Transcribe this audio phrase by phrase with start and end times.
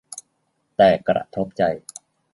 [0.77, 1.63] แต่กระทบใจ